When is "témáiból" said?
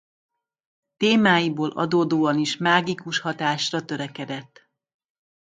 0.97-1.69